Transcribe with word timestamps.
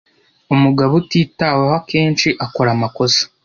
Umugabo 0.53 0.91
utitaweho 1.01 1.73
akenshi 1.79 2.29
akora 2.45 2.69
amakosa. 2.75 3.21